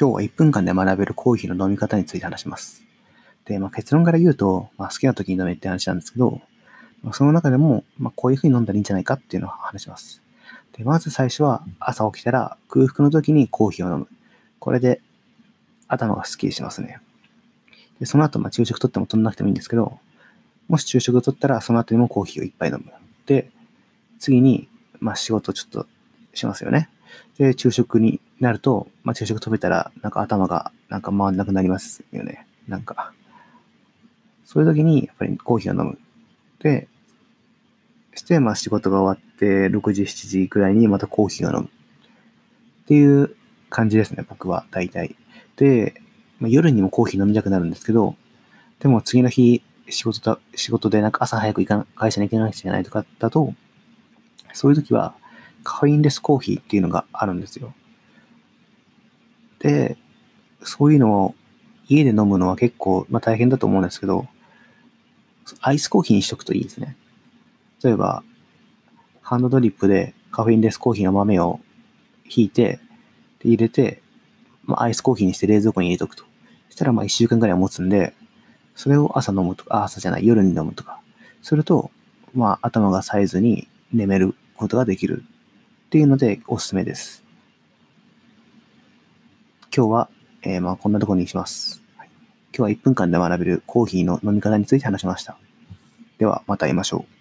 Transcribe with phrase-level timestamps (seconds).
[0.00, 2.82] 今日は1分間で学べるコーヒーの飲み方について話します。
[3.44, 6.40] で、まあ、結論から言うと、まあ、好きな時に飲めって話なんですけど、
[7.02, 10.22] まあ、その中でも、まあ、こういう風に飲んだらいいんじゃないかっていうのを話します。
[10.72, 14.08] で、まず最初は朝起きたら空腹の時にコーヒーを飲む。
[14.58, 15.02] これで
[15.86, 16.98] 頭がスッキリしますね。
[17.98, 19.98] で、その後、まあ、昼食取っても取んなくてもいいんですけど、
[20.68, 22.90] もし昼食を取ったらその後にもコーヒーを一杯飲む。
[23.26, 23.50] で、
[24.18, 24.66] 次に、
[24.98, 25.86] まあ、仕事ちょっと
[26.34, 26.88] しますよね。
[27.38, 32.46] で、昼食になると、まあ、昼食食べたら、なんか頭がなんか回んなくなりますよね。
[32.68, 33.12] なんか。
[34.44, 35.98] そういう時に、やっぱりコーヒーを飲む。
[36.60, 36.88] で、
[38.14, 41.70] して、まあ仕事が終わって、6時、7時くらいにまたコーヒーを飲む。
[42.82, 43.36] っていう
[43.68, 45.16] 感じですね、僕は、大体。
[45.56, 45.94] で、
[46.38, 48.16] まあ、夜にもコーヒー飲みたくなるんですけど、
[48.80, 53.54] でも次の日、仕事だ、仕事でなんか朝早く行かな、会社に行けなきゃいけないとかだと、
[54.52, 55.14] そういう時は、
[55.64, 57.74] カフェインレスコーヒーっていうのがあるんですよ。
[59.58, 59.96] で、
[60.62, 61.34] そういうのを
[61.88, 64.26] 家で飲むのは結構、まあ、大変だと思うんですけど、
[65.60, 66.96] アイスコーヒーにしとくといいですね。
[67.82, 68.22] 例えば、
[69.22, 71.60] ハンドドリップでカフェインレスコーヒーの豆を
[72.24, 72.80] ひいて、
[73.40, 74.02] で入れて、
[74.64, 76.24] まあ、アイスコーヒーにして冷蔵庫に入れとくと。
[76.68, 78.14] そしたらまあ1週間ぐらい持つんで、
[78.74, 81.00] それを朝飲むとか、朝じゃない、夜に飲むとか。
[81.42, 81.90] すると、
[82.34, 85.24] まあ頭が冴えずに眠ることができる
[85.90, 87.24] っていうのでおすすめです。
[89.76, 90.08] 今日は、
[90.42, 91.82] えーまあこんなところにします。
[92.56, 95.36] 今日は1分間で学べるコーヒーの飲み方について話しました。
[96.18, 97.19] ではまた会いましょう。